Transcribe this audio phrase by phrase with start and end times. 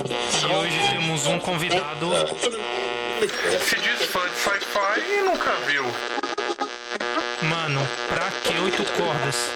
[0.00, 2.10] E hoje temos um convidado.
[3.60, 5.84] Se diz fã de sci-fi e nunca viu.
[7.42, 9.50] Mano, pra que oito cordas?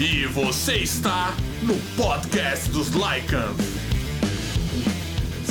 [0.00, 3.75] E você está no podcast dos Lycans.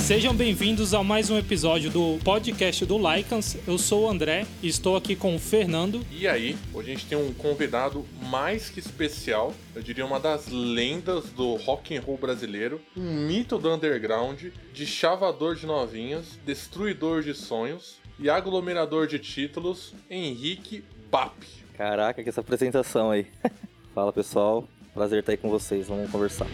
[0.06, 3.58] Sejam bem-vindos a mais um episódio do podcast do Lycans.
[3.68, 6.00] Eu sou o André e estou aqui com o Fernando.
[6.12, 10.48] E aí, hoje a gente tem um convidado mais que especial, eu diria uma das
[10.48, 17.24] lendas do rock and roll brasileiro, um mito do underground, de chavador de novinhas, destruidor
[17.24, 21.34] de sonhos e aglomerador de títulos, Henrique Bap.
[21.76, 23.26] Caraca, que essa apresentação aí.
[23.96, 26.46] Fala pessoal, prazer estar aí com vocês, vamos conversar.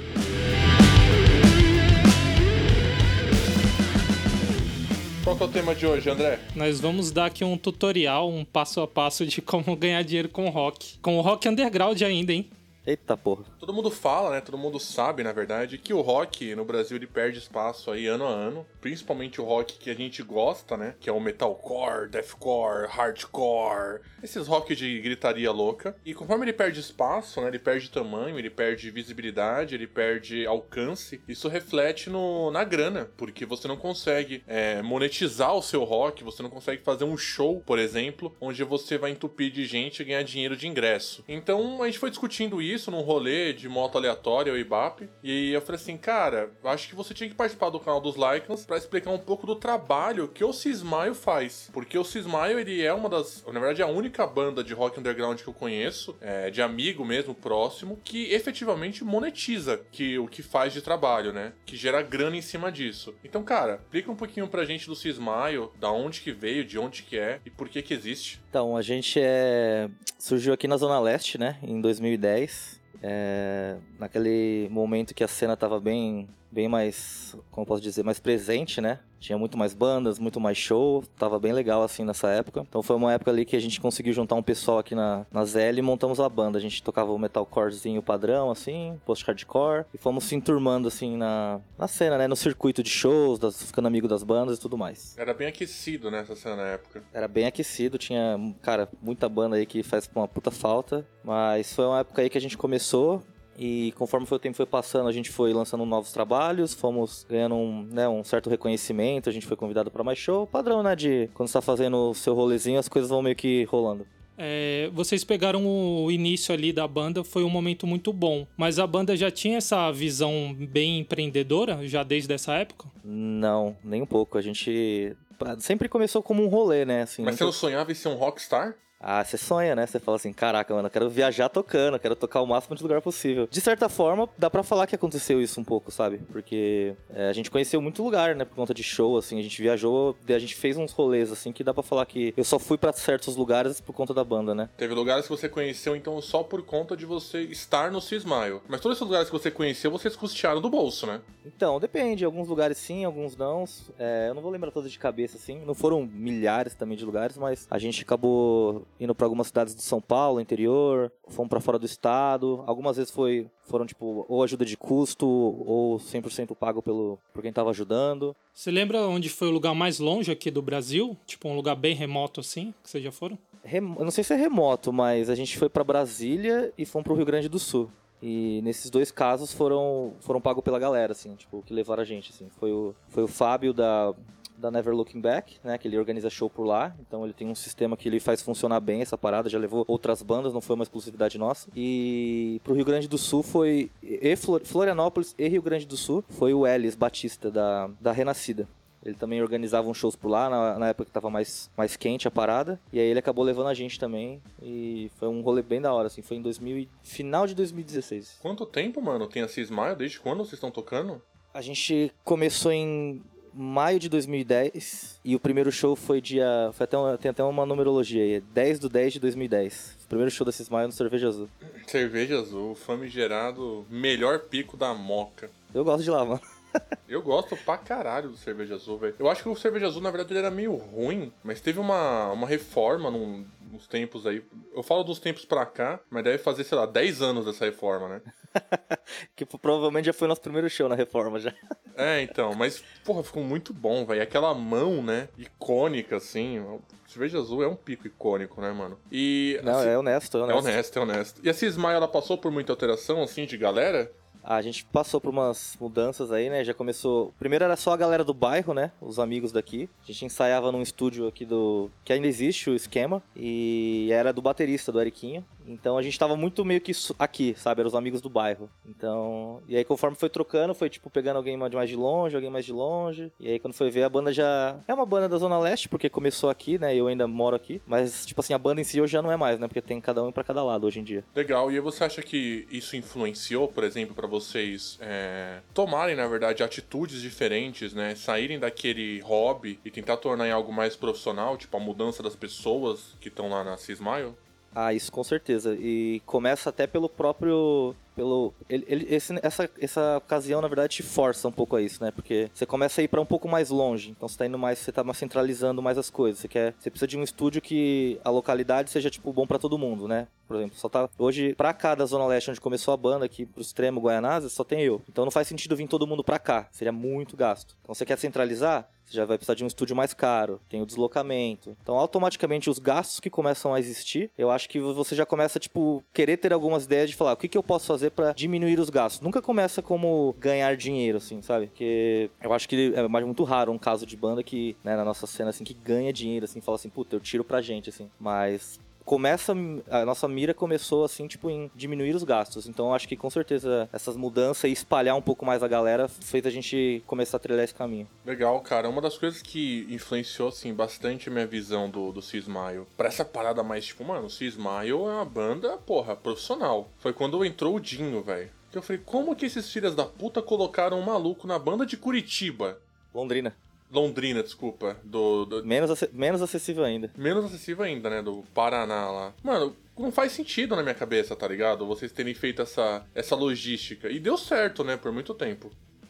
[5.24, 6.40] Qual é o tema de hoje, André?
[6.56, 10.50] Nós vamos dar aqui um tutorial, um passo a passo de como ganhar dinheiro com
[10.50, 10.98] rock.
[11.00, 12.50] Com o rock underground ainda, hein?
[12.86, 13.44] Eita porra.
[13.60, 14.42] Todo mundo fala, né?
[14.42, 18.26] Todo mundo sabe, na verdade, que o rock no Brasil ele perde espaço aí ano
[18.26, 20.96] a ano, principalmente o rock que a gente gosta, né?
[21.00, 25.96] Que é o metalcore, deathcore, hardcore, esses rock de gritaria louca.
[26.04, 27.50] E conforme ele perde espaço, né?
[27.50, 31.22] Ele perde tamanho, ele perde visibilidade, ele perde alcance.
[31.28, 36.42] Isso reflete no, na grana, porque você não consegue é, monetizar o seu rock, você
[36.42, 40.24] não consegue fazer um show, por exemplo, onde você vai entupir de gente e ganhar
[40.24, 41.24] dinheiro de ingresso.
[41.28, 45.10] Então a gente foi discutindo isso isso num rolê de moto aleatória, o IBAP.
[45.24, 48.66] E eu falei assim, cara, acho que você tinha que participar do canal dos Lycans
[48.66, 51.70] para explicar um pouco do trabalho que o Cismaio faz.
[51.74, 53.44] Porque o Cismaio, ele é uma das.
[53.46, 57.04] Na verdade, é a única banda de rock underground que eu conheço, é, de amigo
[57.06, 61.54] mesmo, próximo, que efetivamente monetiza que, o que faz de trabalho, né?
[61.66, 63.14] Que gera grana em cima disso.
[63.24, 67.04] Então, cara, explica um pouquinho pra gente do Cismaio, da onde que veio, de onde
[67.04, 68.42] que é e por que que existe.
[68.50, 69.90] Então, a gente é...
[70.18, 72.61] surgiu aqui na Zona Leste, né, em 2010.
[73.02, 73.78] É...
[74.00, 79.00] Naquele momento que a cena tava bem, bem mais, como posso dizer, mais presente, né?
[79.20, 82.66] Tinha muito mais bandas, muito mais show, tava bem legal assim nessa época.
[82.68, 85.46] Então foi uma época ali que a gente conseguiu juntar um pessoal aqui na, na
[85.46, 86.58] ZL e montamos a banda.
[86.58, 91.88] A gente tocava o metalcorezinho padrão, assim, post-hardcore, e fomos se enturmando assim na, na
[91.88, 92.28] cena, né?
[92.28, 95.16] No circuito de shows, das, ficando amigo das bandas e tudo mais.
[95.18, 97.04] Era bem aquecido nessa cena na época.
[97.14, 101.86] Era bem aquecido, tinha, cara, muita banda aí que faz uma puta falta, mas foi
[101.86, 103.22] uma época aí que a gente começou,
[103.58, 107.56] e conforme foi o tempo foi passando, a gente foi lançando novos trabalhos, fomos ganhando
[107.56, 110.48] um, né, um certo reconhecimento, a gente foi convidado para mais show.
[110.48, 110.96] Padrão, né?
[110.96, 114.06] De quando você tá fazendo o seu rolezinho, as coisas vão meio que rolando.
[114.38, 118.48] É, vocês pegaram o início ali da banda, foi um momento muito bom.
[118.58, 122.90] Mas a banda já tinha essa visão bem empreendedora, já desde essa época?
[123.04, 124.38] Não, nem um pouco.
[124.38, 125.16] A gente
[125.60, 127.04] sempre começou como um rolê, né?
[127.04, 128.76] Assim, Mas você não sonhava em ser um rockstar?
[129.02, 129.88] Ah, você sonha, né?
[129.88, 132.84] Você fala assim, caraca, mano, eu quero viajar tocando, eu quero tocar o máximo de
[132.84, 133.48] lugar possível.
[133.50, 136.20] De certa forma, dá pra falar que aconteceu isso um pouco, sabe?
[136.32, 138.46] Porque é, a gente conheceu muito lugar, né?
[138.46, 141.64] Por conta de show, assim, a gente viajou, a gente fez uns rolês, assim, que
[141.64, 144.70] dá pra falar que eu só fui para certos lugares por conta da banda, né?
[144.78, 148.62] Teve lugares que você conheceu, então, só por conta de você estar no Cismaio.
[148.68, 151.22] Mas todos esses lugares que você conheceu, vocês custearam do bolso, né?
[151.46, 152.24] Então, depende.
[152.24, 153.66] Alguns lugares sim, alguns não.
[153.98, 155.60] É, eu não vou lembrar todos de cabeça, assim.
[155.66, 159.82] Não foram milhares também de lugares, mas a gente acabou indo pra algumas cidades de
[159.82, 162.64] São Paulo, interior, fomos para fora do estado.
[162.68, 167.52] Algumas vezes foi, foram, tipo, ou ajuda de custo, ou 100% pago pelo, por quem
[167.52, 168.36] tava ajudando.
[168.54, 171.18] Você lembra onde foi o lugar mais longe aqui do Brasil?
[171.26, 173.38] Tipo, um lugar bem remoto assim, que vocês já foram?
[173.64, 173.82] Rem...
[173.98, 177.16] Eu não sei se é remoto, mas a gente foi para Brasília e fomos pro
[177.16, 177.90] Rio Grande do Sul.
[178.22, 182.32] E nesses dois casos foram, foram pagos pela galera, assim, tipo, que levaram a gente,
[182.32, 182.50] assim.
[182.60, 184.14] Foi o, foi o Fábio da,
[184.62, 185.78] da Never Looking Back, né?
[185.78, 186.96] Que ele organiza show por lá.
[187.00, 189.50] Então ele tem um sistema que ele faz funcionar bem essa parada.
[189.50, 191.70] Já levou outras bandas, não foi uma exclusividade nossa.
[191.76, 193.90] E pro Rio Grande do Sul foi.
[194.02, 198.68] E Florianópolis e Rio Grande do Sul foi o Elis Batista da, da Renascida.
[199.04, 202.28] Ele também organizava uns shows por lá, na, na, época que tava mais, mais quente
[202.28, 202.80] a parada.
[202.94, 204.40] E aí ele acabou levando a gente também.
[204.62, 206.22] E foi um rolê bem da hora, assim.
[206.22, 208.38] Foi em 2000 final de 2016.
[208.42, 209.96] Quanto tempo, mano, tem a Cismaio?
[209.96, 211.20] Desde quando vocês estão tocando?
[211.54, 213.22] A gente começou em
[213.54, 216.72] maio de 2010 e o primeiro show foi dia.
[216.74, 219.98] Foi até uma, tem até uma numerologia aí, 10 do 10 de 2010.
[220.06, 221.50] O primeiro show da Cismaio no Cerveja Azul.
[221.88, 225.50] Cerveja Azul, famigerado, melhor pico da moca.
[225.74, 226.42] Eu gosto de lá, mano.
[227.08, 229.16] Eu gosto pra caralho do Cerveja Azul, velho.
[229.20, 232.32] Eu acho que o Cerveja Azul, na verdade, ele era meio ruim, mas teve uma,
[232.32, 233.46] uma reforma num,
[233.82, 234.44] nos tempos aí.
[234.74, 238.08] Eu falo dos tempos pra cá, mas deve fazer, sei lá, 10 anos dessa reforma,
[238.08, 238.22] né?
[239.36, 241.54] que provavelmente já foi nosso primeiro show na reforma já.
[241.96, 244.22] É, então, mas, porra, ficou muito bom, velho.
[244.22, 246.64] Aquela mão, né, icônica, assim.
[247.08, 249.00] Cerveja azul é um pico icônico, né, mano?
[249.12, 249.60] E.
[249.64, 250.60] Não, assim, é honesto, é é honesto.
[250.60, 251.42] honesto, é honesto.
[251.44, 254.12] E a Cismaio, ela passou por muita alteração, assim, de galera?
[254.44, 256.64] A gente passou por umas mudanças aí, né?
[256.64, 257.34] Já começou.
[257.38, 258.92] Primeiro era só a galera do bairro, né?
[259.02, 259.90] Os amigos daqui.
[260.04, 261.90] A gente ensaiava num estúdio aqui do.
[262.04, 263.22] que ainda existe o esquema.
[263.36, 265.46] E era do baterista, do Eriquinho.
[265.68, 267.82] Então a gente tava muito meio que aqui, sabe?
[267.82, 268.70] Eram os amigos do bairro.
[268.86, 269.62] Então.
[269.68, 272.74] E aí conforme foi trocando, foi tipo pegando alguém mais de longe, alguém mais de
[272.74, 273.32] longe.
[273.40, 274.78] E aí quando foi ver, a banda já.
[274.88, 276.96] É uma banda da Zona Leste, porque começou aqui, né?
[276.96, 277.82] Eu ainda moro aqui.
[277.86, 279.68] Mas, tipo assim, a banda em si hoje já não é mais, né?
[279.68, 281.24] Porque tem cada um pra cada lado hoje em dia.
[281.36, 281.72] Legal.
[281.72, 287.22] E você acha que isso influenciou, por exemplo, pra vocês é, tomarem, na verdade, atitudes
[287.22, 288.16] diferentes, né?
[288.16, 293.16] Saírem daquele hobby e tentar tornar em algo mais profissional, tipo a mudança das pessoas
[293.20, 294.36] que estão lá na Cismaio?
[294.74, 295.76] Ah, isso com certeza.
[295.80, 297.94] E começa até pelo próprio.
[298.14, 302.04] Pelo, ele, ele- esse- essa, essa ocasião, na verdade, te força um pouco a isso,
[302.04, 302.12] né?
[302.12, 304.12] Porque você começa a ir pra um pouco mais longe.
[304.12, 306.40] Então você tá indo mais, você tá centralizando mais as coisas.
[306.40, 306.74] Você quer.
[306.78, 310.28] Você precisa de um estúdio que a localidade seja, tipo, bom pra todo mundo, né?
[310.46, 311.10] Por exemplo, só tá.
[311.18, 314.64] Hoje, pra cá da Zona Leste, onde começou a banda, aqui pro extremo Guaianazes, só
[314.66, 315.02] tem eu.
[315.10, 316.68] Então não faz sentido vir todo mundo pra cá.
[316.72, 317.76] Seria muito gasto.
[317.82, 318.90] Então você quer centralizar?
[319.12, 321.76] Já vai precisar de um estúdio mais caro, tem o deslocamento.
[321.82, 326.04] Então, automaticamente, os gastos que começam a existir, eu acho que você já começa, tipo,
[326.14, 328.90] querer ter algumas ideias de falar o que, que eu posso fazer pra diminuir os
[328.90, 329.22] gastos.
[329.22, 331.68] Nunca começa como ganhar dinheiro, assim, sabe?
[331.68, 335.28] Porque eu acho que é muito raro um caso de banda que, né, na nossa
[335.28, 338.10] cena, assim, que ganha dinheiro, assim, fala assim, puta, eu tiro pra gente, assim.
[338.20, 339.54] Mas começa
[339.90, 343.90] a nossa mira começou assim tipo em diminuir os gastos então acho que com certeza
[343.92, 347.64] essas mudanças e espalhar um pouco mais a galera fez a gente começar a trilhar
[347.64, 348.88] esse caminho Legal, cara.
[348.88, 353.26] Uma das coisas que influenciou, assim, bastante a minha visão do, do Cismaio pra essa
[353.26, 356.90] parada mais, tipo, mano, o Cismaio é uma banda, porra, profissional.
[356.98, 358.50] Foi quando entrou o Dinho, velho.
[358.72, 361.98] Que eu falei, como que esses filhos da puta colocaram um maluco na banda de
[361.98, 362.80] Curitiba?
[363.14, 363.54] Londrina
[363.92, 364.98] Londrina, desculpa.
[365.04, 368.22] Do, do- menos ace- menos acessível ainda menos acessível ainda, né?
[368.22, 369.34] Do Paraná lá.
[369.44, 371.86] Mano, não faz sentido na minha cabeça, tá ligado?
[371.86, 374.10] Vocês terem feito essa, essa logística.
[374.10, 374.96] E deu certo, né?
[374.98, 375.70] Por muito tempo.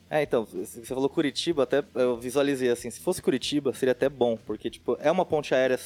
[0.09, 4.37] É, então, você falou Curitiba, até eu visualizei assim, se fosse Curitiba, seria até bom,
[4.45, 5.79] porque, tipo, é uma ponte aérea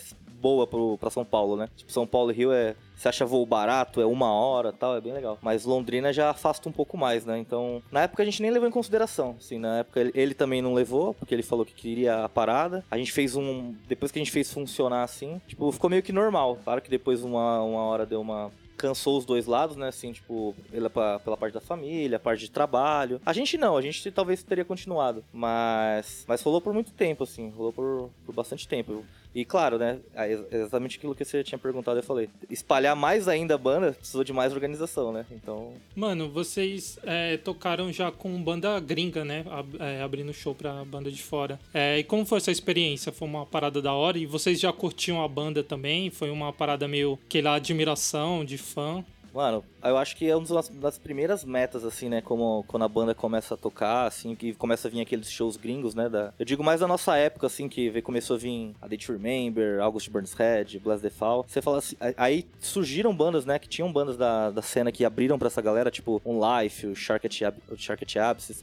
[0.46, 1.68] boa pro, pra São Paulo, né?
[1.76, 2.76] Tipo, São Paulo e Rio é.
[2.96, 5.40] Você acha voo barato, é uma hora tal, é bem legal.
[5.42, 7.38] Mas Londrina já afasta um pouco mais, né?
[7.40, 9.36] Então, na época a gente nem levou em consideração.
[9.40, 12.86] Assim, na época ele, ele também não levou, porque ele falou que queria a parada.
[12.92, 13.74] A gente fez um.
[13.88, 16.60] Depois que a gente fez funcionar assim, tipo, ficou meio que normal.
[16.64, 19.88] Claro que depois uma, uma hora deu uma cansou os dois lados, né?
[19.88, 23.20] Assim, tipo, pela, pela parte da família, parte de trabalho.
[23.26, 25.24] A gente não, a gente talvez teria continuado.
[25.34, 26.24] Mas.
[26.28, 27.50] Mas rolou por muito tempo, assim.
[27.50, 29.04] Rolou por, por bastante tempo.
[29.36, 30.00] E claro, né?
[30.30, 32.30] ex- exatamente aquilo que você tinha perguntado, eu falei.
[32.50, 35.26] Espalhar mais ainda a banda precisou de mais organização, né?
[35.30, 35.74] Então.
[35.96, 39.44] Mano, vocês é, tocaram já com banda gringa, né?
[39.50, 41.60] Ab- é, abrindo show pra banda de fora.
[41.74, 43.12] É, e como foi essa experiência?
[43.12, 44.18] Foi uma parada da hora?
[44.18, 46.10] E vocês já curtiam a banda também?
[46.10, 49.04] Foi uma parada meio que lá admiração, de fã?
[49.36, 50.46] Mano, eu acho que é uma
[50.76, 52.22] das, primeiras metas, assim, né?
[52.22, 55.94] Como quando a banda começa a tocar, assim, que começa a vir aqueles shows gringos,
[55.94, 56.08] né?
[56.08, 59.12] Da, eu digo mais da nossa época, assim, que começou a vir a Day to
[59.12, 61.46] Remember, August Burns Head, Blast the Fall.
[61.46, 63.60] Você fala assim, aí- surgiram bandas, né?
[63.60, 66.96] Que tinham bandas da, da cena que abriram pra essa galera, tipo um Life, o
[66.96, 67.76] Shark at, o.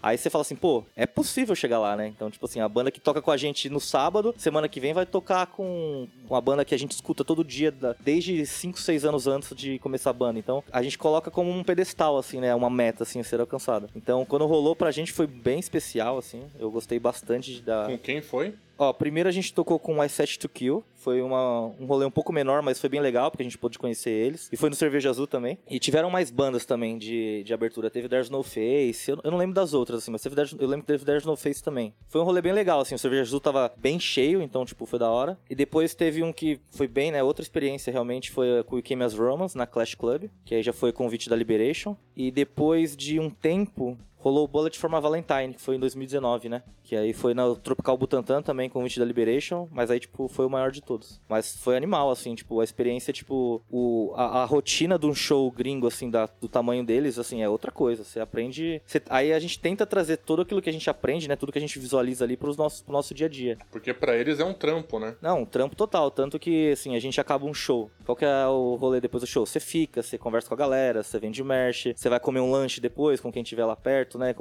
[0.02, 2.08] Aí você fala assim, pô, é possível chegar lá, né?
[2.08, 4.94] Então, tipo assim, a banda que toca com a gente no sábado, semana que vem
[4.94, 9.04] vai tocar com uma banda que a gente escuta todo dia, da- desde 5, 6
[9.04, 10.38] anos antes de começar a banda.
[10.38, 12.54] Então, a gente coloca como um pedestal, assim, né?
[12.54, 13.88] Uma meta, assim, a ser alcançada.
[13.94, 16.44] Então, quando rolou pra gente foi bem especial, assim.
[16.58, 17.86] Eu gostei bastante da...
[17.86, 18.54] Com quem foi?
[18.78, 20.84] Ó, primeiro a gente tocou com I Set to Kill.
[20.96, 23.76] Foi uma, um rolê um pouco menor, mas foi bem legal, porque a gente pôde
[23.76, 24.48] conhecer eles.
[24.52, 25.58] E foi no Cerveja Azul também.
[25.68, 27.90] E tiveram mais bandas também de, de abertura.
[27.90, 29.10] Teve There's No Face.
[29.10, 31.24] Eu, eu não lembro das outras, assim, mas teve There's- eu lembro que teve There's
[31.24, 31.92] No Face também.
[32.08, 32.94] Foi um rolê bem legal, assim.
[32.94, 35.36] O Cerveja Azul tava bem cheio, então, tipo, foi da hora.
[35.50, 37.20] E depois teve um que foi bem, né?
[37.22, 40.26] Outra experiência realmente foi com o Came Romans na Clash Club.
[40.44, 41.96] Que aí já foi convite da Liberation.
[42.16, 46.48] E depois de um tempo, rolou o Bullet for My Valentine, que foi em 2019,
[46.48, 46.62] né?
[46.84, 50.50] Que aí foi na Tropical Butantan também, convite da Liberation, mas aí, tipo, foi o
[50.50, 51.20] maior de todos.
[51.28, 55.50] Mas foi animal, assim, tipo, a experiência, tipo, o, a, a rotina de um show
[55.50, 58.04] gringo, assim, da, do tamanho deles, assim, é outra coisa.
[58.04, 58.80] Você aprende.
[58.86, 61.34] você- aí a gente tenta trazer tudo aquilo que a gente aprende, né?
[61.36, 63.58] Tudo que a gente visualiza ali pros nossos, pro nosso dia a dia.
[63.70, 65.16] Porque pra eles é um trampo, né?
[65.20, 66.10] Não, um trampo total.
[66.10, 67.90] Tanto que, assim, a gente acaba um show.
[68.04, 69.44] Qual que é o rolê depois do show?
[69.46, 72.80] Você fica, você conversa com a galera, você vende merch, você vai comer um lanche
[72.80, 74.11] depois com quem estiver lá perto.
[74.18, 74.34] Né?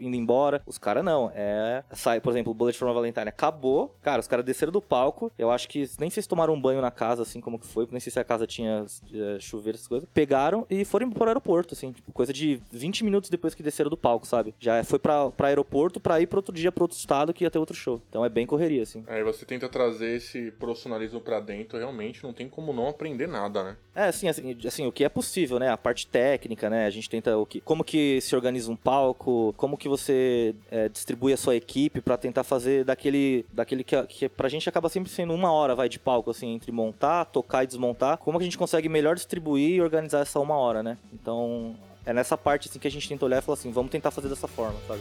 [0.00, 0.62] Indo embora.
[0.66, 1.30] Os caras não.
[1.34, 1.84] É.
[1.92, 3.96] Sai, por exemplo, o Bullet for Valentine acabou.
[4.02, 5.30] Cara, os caras desceram do palco.
[5.38, 7.86] Eu acho que nem sei se tomaram um banho na casa, assim, como que foi.
[7.90, 10.08] Nem sei se a casa tinha é, chuveiro, essas coisas.
[10.12, 11.92] Pegaram e foram pro aeroporto, assim.
[11.92, 14.54] Tipo, coisa de 20 minutos depois que desceram do palco, sabe?
[14.58, 17.50] Já foi pra, pra aeroporto pra ir pro outro dia, pro outro estado que ia
[17.50, 18.00] ter outro show.
[18.08, 19.04] Então é bem correria, assim.
[19.06, 23.62] Aí você tenta trazer esse profissionalismo pra dentro, realmente não tem como não aprender nada,
[23.62, 23.76] né?
[23.94, 25.70] É, assim, assim, assim, o que é possível, né?
[25.70, 26.86] A parte técnica, né?
[26.86, 30.88] A gente tenta o que, como que se organiza um palco, como que você é,
[30.88, 35.10] distribui a sua equipe para tentar fazer daquele, daquele que, que pra gente acaba sempre
[35.10, 38.18] sendo uma hora, vai, de palco, assim, entre montar, tocar e desmontar.
[38.18, 40.98] Como que a gente consegue melhor distribuir e organizar essa uma hora, né?
[41.12, 44.10] Então, é nessa parte, assim, que a gente tenta olhar e falar assim, vamos tentar
[44.10, 45.00] fazer dessa forma, sabe?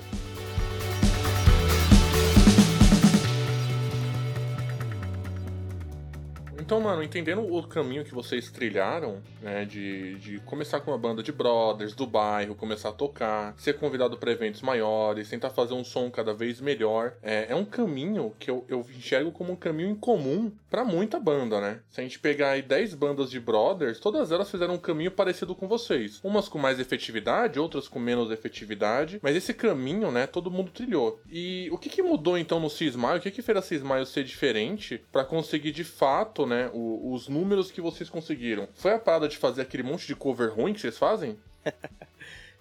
[6.66, 11.22] Então, mano, entendendo o caminho que vocês trilharam, né, de, de começar com uma banda
[11.22, 15.84] de brothers do bairro, começar a tocar, ser convidado para eventos maiores, tentar fazer um
[15.84, 19.92] som cada vez melhor, é, é um caminho que eu, eu enxergo como um caminho
[19.92, 21.82] em comum para muita banda, né?
[21.88, 25.54] Se a gente pegar aí 10 bandas de brothers, todas elas fizeram um caminho parecido
[25.54, 26.20] com vocês.
[26.24, 31.22] Umas com mais efetividade, outras com menos efetividade, mas esse caminho, né, todo mundo trilhou.
[31.30, 33.20] E o que, que mudou então no Cismaio?
[33.20, 36.55] O que, que fez a Cismaio ser diferente para conseguir de fato, né?
[36.56, 38.68] Né, o, os números que vocês conseguiram.
[38.74, 41.38] Foi a parada de fazer aquele monte de cover ruim que vocês fazem?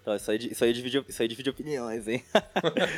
[0.05, 2.23] Então, isso aí, isso aí divide, isso aí divide opiniões, hein?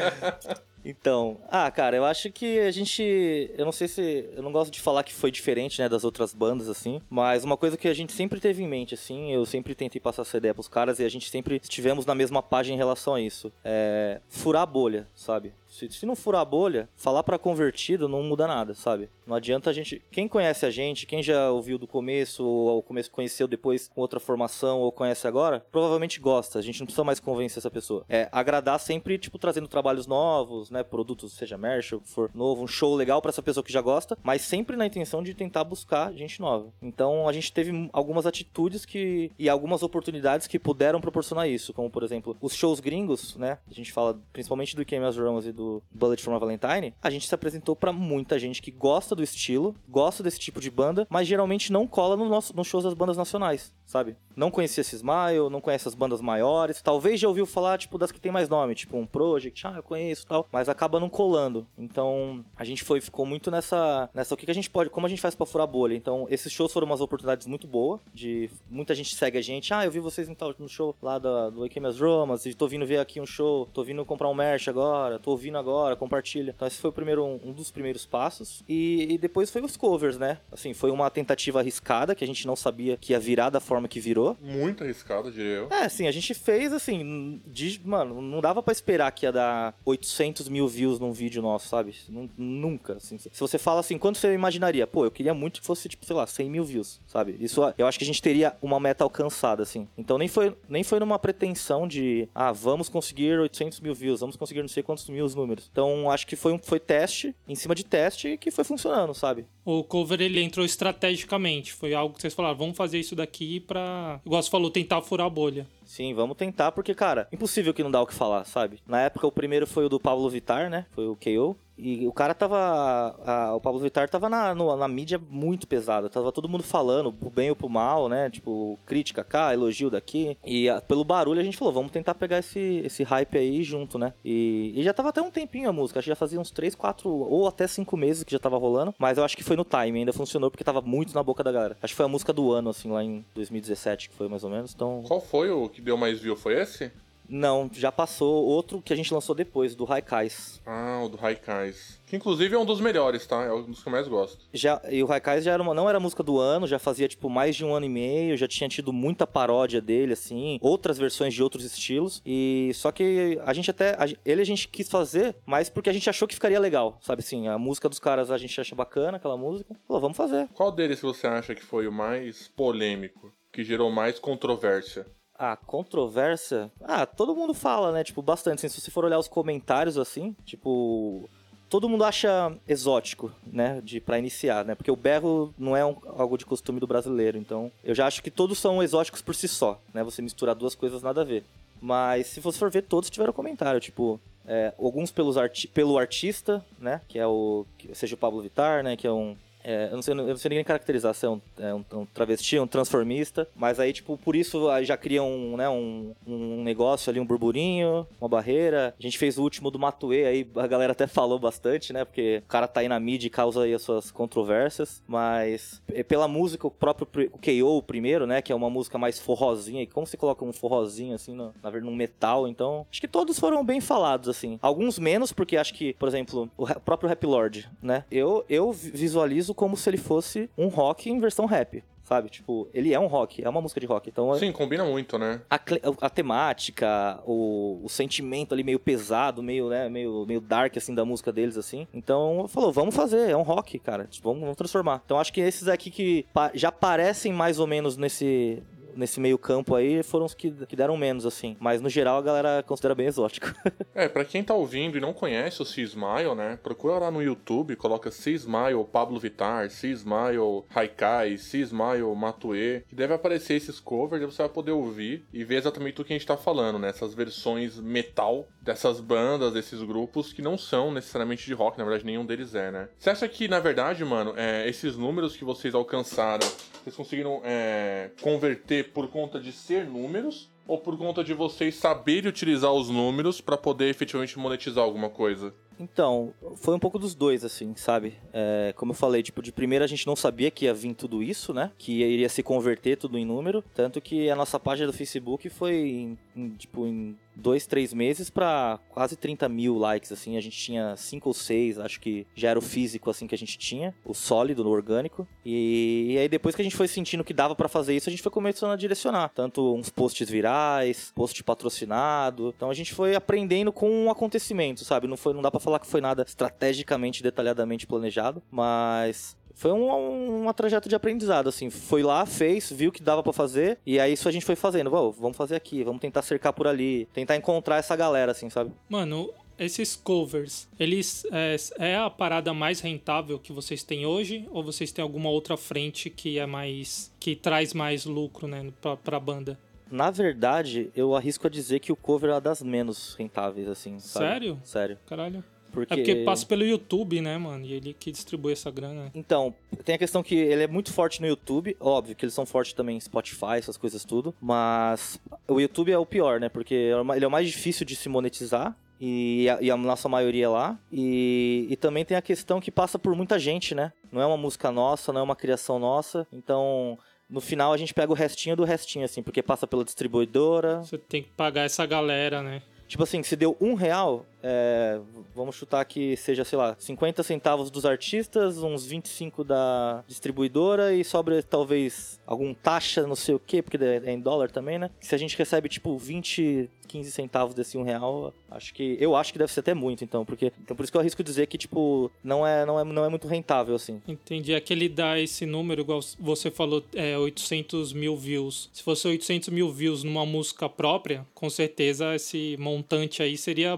[0.89, 3.51] então, ah, cara, eu acho que a gente.
[3.57, 4.29] Eu não sei se.
[4.35, 7.01] Eu não gosto de falar que foi diferente, né, das outras bandas, assim.
[7.09, 10.21] Mas uma coisa que a gente sempre teve em mente, assim, eu sempre tentei passar
[10.21, 13.21] essa ideia pros caras e a gente sempre estivemos na mesma página em relação a
[13.21, 13.51] isso.
[13.65, 14.21] É.
[14.29, 15.53] Furar a bolha, sabe?
[15.67, 19.09] Se, se não furar a bolha, falar para convertido não muda nada, sabe?
[19.25, 20.01] Não adianta a gente.
[20.09, 23.99] Quem conhece a gente, quem já ouviu do começo, ou ao começo conheceu depois com
[23.99, 26.57] outra formação, ou conhece agora, provavelmente gosta.
[26.57, 28.05] A gente não precisa mais convencer essa pessoa.
[28.07, 30.76] É agradar sempre, tipo, trazendo trabalhos novos, né?
[30.83, 34.41] Produtos, seja merch, for novo, um show legal para essa pessoa que já gosta, mas
[34.41, 36.71] sempre na intenção de tentar buscar gente nova.
[36.81, 39.31] Então a gente teve algumas atitudes que.
[39.37, 41.73] e algumas oportunidades que puderam proporcionar isso.
[41.73, 43.57] Como, por exemplo, os shows gringos, né?
[43.69, 45.15] A gente fala principalmente do Came as
[45.45, 49.15] e do Bullet from a Valentine, a gente se apresentou para muita gente que gosta
[49.15, 52.83] do estilo, gosta desse tipo de banda, mas geralmente não cola no nosso, nos shows
[52.83, 54.15] das bandas nacionais, sabe?
[54.35, 58.11] Não conhecia esse Smile, não conhece as bandas maiores, talvez já ouviu falar, tipo, das
[58.11, 61.67] que tem mais nome, tipo um Project, ah, eu conheço tal, mas acaba não colando.
[61.77, 65.05] Então, a gente foi, ficou muito nessa, nessa, o que, que a gente pode, como
[65.05, 65.93] a gente faz pra furar bolha.
[65.93, 69.85] Então, esses shows foram umas oportunidades muito boas, de, muita gente segue a gente, ah,
[69.85, 73.21] eu vi vocês no show lá da, do Wake Romas, e tô vindo ver aqui
[73.21, 76.51] um show, tô vindo comprar um merch agora, tô ouvindo agora, compartilha.
[76.55, 78.63] Então esse foi o primeiro, um, dos primeiros passos.
[78.67, 80.39] E, e, depois foi os covers, né?
[80.51, 83.87] Assim, foi uma tentativa arriscada, que a gente não sabia que ia virar da forma
[83.87, 84.35] que virou.
[84.41, 85.67] Muito arriscada, diria eu.
[85.69, 89.75] É, assim, a gente fez, assim, de, mano, não dava para esperar que ia dar
[89.85, 91.95] 800 mil views num vídeo nosso, sabe?
[92.37, 93.17] Nunca, assim.
[93.17, 94.85] Se você fala assim, quanto você imaginaria?
[94.87, 97.35] Pô, eu queria muito que fosse, tipo, sei lá, 100 mil views, sabe?
[97.39, 99.87] Isso, eu acho que a gente teria uma meta alcançada, assim.
[99.97, 104.35] Então nem foi, nem foi numa pretensão de, ah, vamos conseguir 800 mil views, vamos
[104.35, 105.69] conseguir não sei quantos mil números.
[105.71, 109.45] Então acho que foi um foi teste, em cima de teste, que foi funcionando, sabe?
[109.69, 111.73] O cover ele entrou estrategicamente.
[111.73, 114.21] Foi algo que vocês falaram, vamos fazer isso daqui pra.
[114.25, 115.67] Igual você falou, tentar furar a bolha.
[115.83, 118.79] Sim, vamos tentar, porque, cara, impossível que não dá o que falar, sabe?
[118.87, 120.85] Na época, o primeiro foi o do Pablo Vitar, né?
[120.91, 121.57] Foi o KO.
[121.77, 123.15] E o cara tava.
[123.25, 126.09] A, o Pablo Vittar tava na, no, na mídia muito pesada.
[126.09, 128.29] Tava todo mundo falando, pro bem ou pro mal, né?
[128.29, 130.37] Tipo, crítica cá, elogio daqui.
[130.45, 133.99] E a, pelo barulho a gente falou, vamos tentar pegar esse, esse hype aí junto,
[133.99, 134.13] né?
[134.25, 135.99] E, e já tava até um tempinho a música.
[135.99, 138.93] Acho que já fazia uns 3, 4 ou até 5 meses que já tava rolando.
[138.97, 141.51] Mas eu acho que foi no time, ainda funcionou porque tava muito na boca da
[141.51, 141.77] galera.
[141.81, 144.49] Acho que foi a música do ano, assim, lá em 2017, que foi mais ou
[144.49, 144.73] menos.
[144.73, 145.03] Então.
[145.07, 146.35] Qual foi o que deu mais view?
[146.35, 146.91] Foi esse?
[147.29, 150.61] Não, já passou outro que a gente lançou depois, do Raikais.
[150.65, 151.99] Ah, o do Raikais.
[152.07, 153.43] Que inclusive é um dos melhores, tá?
[153.43, 154.39] É um dos que eu mais gosto.
[154.53, 157.29] Já, e o Raikais já era uma, não era música do ano, já fazia tipo
[157.29, 161.33] mais de um ano e meio, já tinha tido muita paródia dele, assim, outras versões
[161.33, 162.21] de outros estilos.
[162.25, 163.91] E só que a gente até.
[163.95, 167.19] A, ele a gente quis fazer, mas porque a gente achou que ficaria legal, sabe
[167.19, 167.47] assim?
[167.47, 169.75] A música dos caras a gente acha bacana, aquela música.
[169.85, 170.47] Falou, vamos fazer.
[170.53, 173.33] Qual deles você acha que foi o mais polêmico?
[173.51, 175.05] Que gerou mais controvérsia?
[175.37, 176.71] A controvérsia.
[176.81, 178.03] Ah, todo mundo fala, né?
[178.03, 178.65] Tipo, bastante.
[178.65, 181.29] Assim, se você for olhar os comentários assim, tipo.
[181.69, 183.81] Todo mundo acha exótico, né?
[183.83, 184.73] De, pra iniciar, né?
[184.73, 187.37] Porque o berro não é um, algo de costume do brasileiro.
[187.37, 190.01] Então, eu já acho que todos são exóticos por si só, né?
[190.03, 191.43] Você misturar duas coisas nada a ver.
[191.81, 193.81] Mas se você for ver, todos tiveram comentário.
[193.81, 197.01] Tipo, é, alguns pelos arti pelo artista, né?
[197.07, 197.65] Que é o.
[197.93, 198.95] Seja o Pablo Vittar, né?
[198.95, 199.35] Que é um
[199.67, 202.05] É, eu, não sei, eu não sei nem caracterizar se é um, é um, um
[202.05, 206.63] travesti, um transformista, mas aí, tipo, por isso aí já cria um, né, um, um
[206.63, 208.95] negócio ali, um burburinho, uma barreira.
[208.97, 212.05] A gente fez o último do Matue, aí a galera até falou bastante, né?
[212.05, 216.01] Porque o cara tá aí na mídia e causa aí as suas controvérsias, mas é
[216.01, 218.41] pela música, o próprio o KO, primeiro, né?
[218.41, 221.85] Que é uma música mais forrozinha, e como se coloca um forrozinho assim, na verdade,
[221.85, 224.57] num metal, então acho que todos foram bem falados, assim.
[224.61, 228.05] Alguns menos, porque acho que, por exemplo, o próprio Rap Lord, né?
[228.09, 232.29] Eu, eu visualizo como se ele fosse um rock em versão rap sabe?
[232.29, 234.09] Tipo, ele é um rock, é uma música de rock.
[234.09, 235.41] Então, Sim, combina muito, né?
[235.49, 235.59] A,
[235.99, 241.03] a temática, o, o, sentimento ali meio pesado, meio, né, meio, meio dark, assim, da
[241.03, 241.85] música deles, assim.
[241.93, 244.05] Então, falou, vamos fazer, é um rock, cara.
[244.05, 245.01] Tipo, vamos, vamos transformar.
[245.03, 248.63] Então, acho que esses aqui que já parecem mais ou menos nesse,
[248.97, 251.55] nesse meio campo aí foram os que, que deram menos, assim.
[251.59, 253.53] Mas no geral a galera considera bem exótico.
[253.93, 256.59] é, pra quem tá ouvindo e não conhece o C-Smile, né?
[256.61, 263.55] Procura lá no YouTube, coloca C-Smile Pablo Vittar, C-Smile Haikai, C-Smile Matue, que deve aparecer
[263.55, 266.37] esses covers e você vai poder ouvir e ver exatamente o que a gente tá
[266.37, 266.89] falando, né?
[266.89, 272.05] Essas versões metal dessas bandas, desses grupos que não são necessariamente de rock, na verdade
[272.05, 272.89] nenhum deles é, né?
[272.97, 276.47] Você acha que, na verdade, mano, é, esses números que vocês alcançaram,
[276.83, 282.29] vocês conseguiram é, converter por conta de ser números ou por conta de vocês saberem
[282.29, 285.53] utilizar os números para poder efetivamente monetizar alguma coisa?
[285.79, 288.15] Então, foi um pouco dos dois, assim, sabe?
[288.33, 291.21] É, como eu falei, tipo, de primeira a gente não sabia que ia vir tudo
[291.21, 291.71] isso, né?
[291.77, 293.63] Que iria se converter tudo em número.
[293.73, 298.29] Tanto que a nossa página do Facebook foi, em, em, tipo, em dois, três meses
[298.29, 300.37] para quase 30 mil likes, assim.
[300.37, 303.37] A gente tinha cinco ou seis, acho que já era o físico, assim, que a
[303.37, 303.93] gente tinha.
[304.03, 305.27] O sólido, no orgânico.
[305.45, 308.11] E, e aí depois que a gente foi sentindo que dava para fazer isso, a
[308.11, 309.29] gente foi começando a direcionar.
[309.29, 312.53] Tanto uns posts virais, post patrocinado.
[312.55, 315.07] Então a gente foi aprendendo com um acontecimento, sabe?
[315.07, 319.91] Não, foi, não dá pra falar que foi nada estrategicamente, detalhadamente planejado, mas foi um,
[319.91, 321.71] um, uma trajeto de aprendizado, assim.
[321.71, 324.91] Foi lá, fez, viu que dava para fazer, e aí isso a gente foi fazendo.
[324.91, 328.71] vamos fazer aqui, vamos tentar cercar por ali, tentar encontrar essa galera, assim, sabe?
[328.87, 334.63] Mano, esses covers, eles é, é, a parada mais rentável que vocês têm hoje ou
[334.63, 339.19] vocês têm alguma outra frente que é mais que traz mais lucro, né, pra, pra
[339.19, 339.57] banda?
[339.89, 343.97] Na verdade, eu arrisco a dizer que o cover é das menos rentáveis, assim.
[343.99, 344.25] Sabe?
[344.27, 344.59] Sério?
[344.63, 344.99] Sério.
[345.07, 345.43] Caralho.
[345.71, 345.93] Porque...
[345.93, 347.65] É porque passa pelo YouTube, né, mano?
[347.65, 349.11] E ele que distribui essa grana.
[349.13, 351.75] Então, tem a questão que ele é muito forte no YouTube.
[351.79, 354.33] Óbvio que eles são fortes também em Spotify, essas coisas tudo.
[354.41, 356.49] Mas o YouTube é o pior, né?
[356.49, 358.75] Porque ele é o mais difícil de se monetizar.
[358.99, 360.79] E a, e a, nossa maioria é lá.
[360.91, 363.93] E, e também tem a questão que passa por muita gente, né?
[364.11, 366.27] Não é uma música nossa, não é uma criação nossa.
[366.33, 366.97] Então,
[367.29, 370.83] no final a gente pega o restinho do restinho, assim, porque passa pela distribuidora.
[370.83, 372.61] Você tem que pagar essa galera, né?
[372.87, 374.99] Tipo assim, se deu um real, é,
[375.35, 381.03] vamos chutar que seja, sei lá, 50 centavos dos artistas, uns 25 da distribuidora e
[381.03, 384.89] sobra talvez algum taxa, não sei o que, porque é em dólar também, né?
[385.01, 388.97] Se a gente recebe tipo 20, 15 centavos desse um real, acho que.
[388.99, 390.51] Eu acho que deve ser até muito, então, porque.
[390.63, 393.09] Então por isso que eu arrisco dizer que, tipo, não é, não é, não é
[393.09, 394.01] muito rentável, assim.
[394.07, 394.53] Entendi.
[394.53, 398.69] É que ele dá esse número, igual você falou, é 800 mil views.
[398.73, 403.77] Se fosse 800 mil views numa música própria, com certeza esse montante aí seria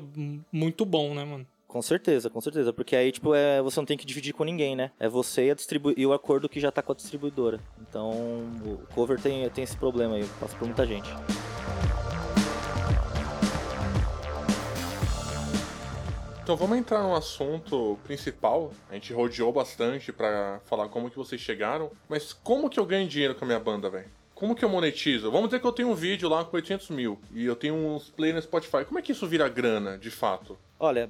[0.60, 1.48] muito bom, né, mano?
[1.68, 2.74] Com certeza, com certeza.
[2.74, 4.92] Porque aí, tipo, é, você não tem que dividir com ninguém, né?
[5.00, 7.60] É você e, a distribu e o acordo que já tá com a distribuidora.
[7.80, 8.10] Então,
[8.66, 11.10] o cover tem, tem esse problema aí, passa por muita gente.
[16.42, 18.72] Então vamos entrar no assunto principal.
[18.90, 23.08] A gente rodeou bastante para falar como que vocês chegaram, mas como que eu ganho
[23.08, 24.10] dinheiro com a minha banda, velho?
[24.40, 25.30] Como que eu monetizo?
[25.30, 28.10] Vamos dizer que eu tenho um vídeo lá com 800 mil e eu tenho uns
[28.10, 28.86] play no Spotify.
[28.86, 30.58] Como é que isso vira grana, de fato?
[30.80, 31.10] Olha,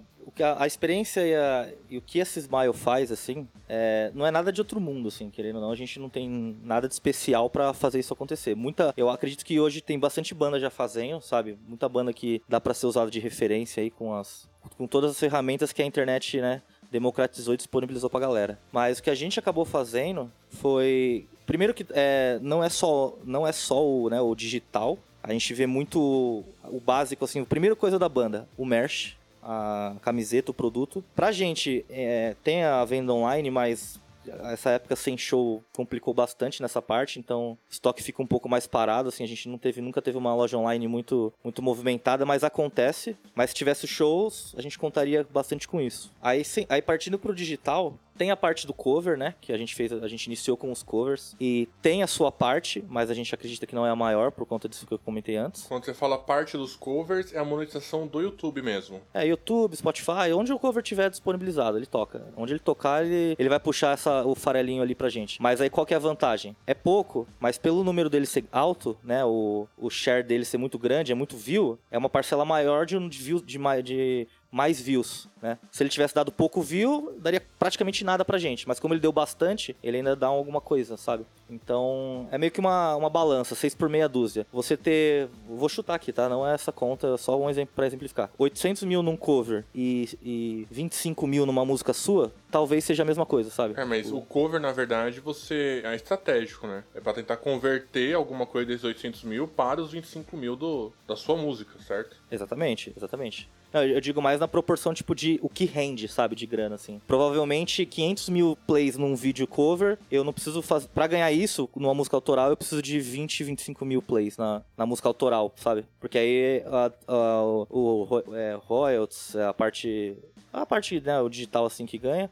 [0.57, 4.51] a experiência e, a, e, o que esse Smile faz, assim, é, não é nada
[4.51, 5.71] de outro mundo, assim, querendo ou não.
[5.71, 8.55] A gente não tem nada de especial para fazer isso acontecer.
[8.55, 11.55] Muita, eu acredito que hoje tem bastante banda já fazendo, sabe?
[11.67, 15.19] Muita banda que dá para ser usada de referência aí com as com todas as
[15.19, 16.61] ferramentas que a internet, né,
[16.91, 18.59] democratizou e disponibilizou pra galera.
[18.71, 23.47] Mas o que a gente acabou fazendo foi primeiro que é, não é só não
[23.47, 24.99] é só o, né, o digital.
[25.23, 29.95] A gente vê muito o básico assim, a primeira coisa da banda, o merch, a
[30.01, 31.03] camiseta, o produto.
[31.15, 33.99] Pra gente é, tem a venda online, mas
[34.43, 38.67] essa época sem show complicou bastante nessa parte, então o estoque fica um pouco mais
[38.67, 42.43] parado, assim, a gente não teve, nunca teve uma loja online muito, muito movimentada, mas
[42.43, 43.17] acontece.
[43.33, 46.12] Mas se tivesse shows, a gente contaria bastante com isso.
[46.21, 49.34] Aí, sim, aí partindo pro digital, tem a parte do cover, né?
[49.39, 51.38] Que a gente fez, a gente iniciou com os covers.
[51.39, 54.45] E tem a sua parte, mas a gente acredita que não é a maior por
[54.45, 55.63] conta disso que eu comentei antes.
[55.63, 58.99] Quando você fala parte dos covers, é a monetização do YouTube mesmo.
[59.13, 62.27] É, YouTube, Spotify, onde o cover tiver disponibilizado, ele toca.
[62.36, 65.41] Onde ele tocar, ele, ele vai puxar essa, o farelinho ali pra gente.
[65.41, 66.58] Mas aí qual que é a vantagem?
[66.67, 69.23] É pouco, mas pelo número dele ser alto, né?
[69.23, 72.99] O, o share dele ser muito grande, é muito view, é uma parcela maior de,
[73.08, 75.58] de, view, de, de mais views, né?
[75.71, 78.67] Se ele tivesse dado pouco view, daria praticamente nada pra gente.
[78.67, 81.25] Mas como ele deu bastante, ele ainda dá alguma coisa, sabe?
[81.49, 84.45] Então, é meio que uma, uma balança, 6 por meia dúzia.
[84.52, 86.30] Você ter, vou chutar aqui, tá?
[86.30, 88.30] Não é essa conta, é só um exemplo pra exemplificar.
[88.38, 93.25] 800 mil num cover e, e 25 mil numa música sua, talvez seja a mesma
[93.25, 93.73] coisa, sabe?
[93.78, 96.84] É, mas o cover, na verdade, você é estratégico, né?
[96.93, 101.15] É pra tentar converter alguma coisa desses 800 mil para os 25 mil do, da
[101.15, 102.17] sua música, certo?
[102.32, 103.49] Exatamente, exatamente.
[103.71, 107.01] Eu digo mais na proporção, tipo, de o que rende, sabe, de grana, assim.
[107.05, 110.87] Provavelmente 500 mil plays num vídeo cover, eu não preciso fazer...
[110.87, 114.85] Pra ganhar isso, numa música autoral, eu preciso de 20, 25 mil plays na, na
[114.85, 115.85] música autoral, sabe?
[115.99, 120.15] Porque aí a, a, o, o é, royalties, a parte...
[120.51, 122.29] A parte, né, o digital, assim, que ganha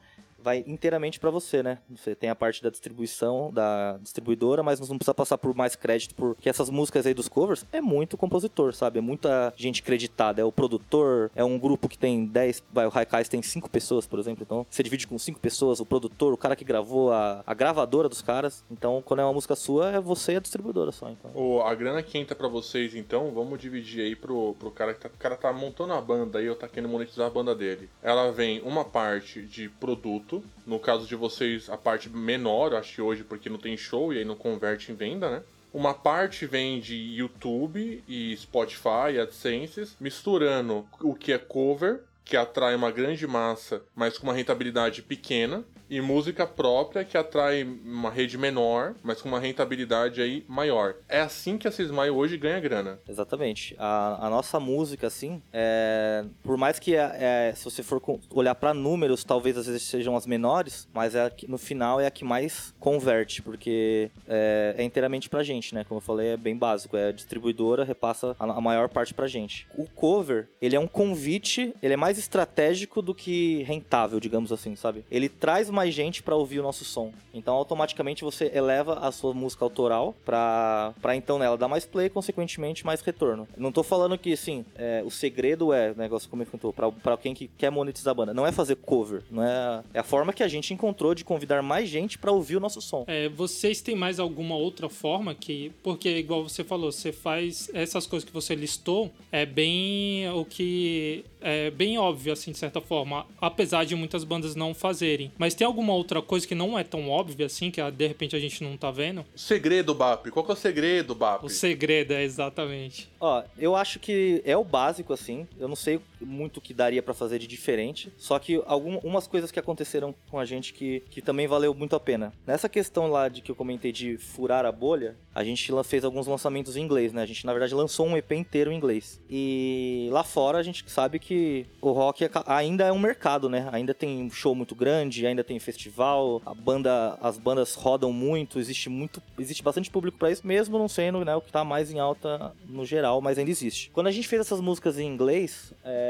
[0.48, 1.80] vai inteiramente para você, né?
[1.90, 6.16] Você tem a parte da distribuição, da distribuidora, mas não precisa passar por mais crédito,
[6.16, 9.00] porque essas músicas aí dos covers é muito compositor, sabe?
[9.00, 10.42] É muita gente creditada.
[10.42, 14.08] É o produtor, é um grupo que tem 10, vai, o Raikais tem 5 pessoas,
[14.08, 14.44] por exemplo.
[14.44, 18.08] Então, você divide com 5 pessoas, o produtor, o cara que gravou, a, a gravadora
[18.08, 18.64] dos caras.
[18.72, 21.10] Então, quando é uma música sua, é você e a distribuidora só.
[21.10, 21.62] Então.
[21.62, 25.10] A grana que entra pra vocês, então, vamos dividir aí pro, pro cara que tá,
[25.10, 27.90] o cara tá montando a banda aí, ou tá querendo monetizar a banda dele.
[28.02, 33.02] Ela vem uma parte de produto, no caso de vocês, a parte menor, acho que
[33.02, 35.44] hoje, porque não tem show e aí não converte em venda, né?
[35.74, 42.76] Uma parte vem de YouTube e Spotify, AdSense, misturando o que é cover, que atrai
[42.76, 48.38] uma grande massa, mas com uma rentabilidade pequena, e música própria que atrai uma rede
[48.38, 50.96] menor, mas com uma rentabilidade aí maior.
[51.08, 53.00] É assim que a Cismaio hoje ganha grana.
[53.08, 53.76] Exatamente.
[53.78, 58.56] A, a nossa música, assim, é, por mais que é, é, se você for olhar
[58.56, 62.12] para números, talvez às vezes sejam as menores, mas é que, no final é a
[62.12, 65.84] que mais converte, porque é, é inteiramente pra gente, né?
[65.84, 66.98] Como eu falei, é bem básico.
[66.98, 69.68] É a distribuidora repassa a, a maior parte pra gente.
[69.78, 74.76] O cover, ele é um convite, ele é mais estratégico do que rentável, digamos assim,
[74.76, 75.06] sabe?
[75.10, 77.12] Ele traz mais gente para ouvir o nosso som.
[77.34, 82.86] Então, automaticamente você eleva a sua música autoral para então nela dar mais play, consequentemente
[82.86, 83.48] mais retorno.
[83.56, 87.34] Não tô falando que assim, é, o segredo é, negócio como ele contou, para alguém
[87.34, 90.44] que quer monetizar a banda, não é fazer cover, não é é a forma que
[90.44, 93.04] a gente encontrou de convidar mais gente para ouvir o nosso som.
[93.08, 98.06] É, vocês têm mais alguma outra forma que, porque igual você falou, você faz essas
[98.06, 103.26] coisas que você listou, é bem o que é bem óbvio assim de certa forma,
[103.40, 105.32] apesar de muitas bandas não fazerem.
[105.38, 108.40] Mas tem alguma outra coisa que não é tão óbvia assim, que de repente a
[108.40, 109.26] gente não tá vendo?
[109.36, 110.28] O segredo, BAP.
[110.30, 111.44] Qual que é o segredo, BAP?
[111.44, 113.10] O segredo, é exatamente.
[113.20, 115.48] Ó, eu acho que é o básico, assim.
[115.60, 118.12] Eu não sei muito que daria para fazer de diferente.
[118.18, 122.00] Só que algumas coisas que aconteceram com a gente que, que também valeu muito a
[122.00, 122.34] pena.
[122.46, 126.28] Nessa questão lá de que eu comentei de furar a bolha, a gente fez alguns
[126.28, 127.22] lançamentos em inglês, né?
[127.22, 129.22] A gente, na verdade, lançou um EP inteiro em inglês.
[129.30, 133.70] E lá fora a gente sabe que o rock é ainda é um mercado, né?
[133.72, 138.60] Ainda tem um show muito grande, ainda tem festival, a banda, as bandas rodam muito,
[138.60, 141.92] existe muito, existe bastante público para isso, mesmo não sendo, né, o que tá mais
[141.92, 143.90] em alta no geral, mas ainda existe.
[143.92, 146.07] Quando a gente fez essas músicas em inglês, é,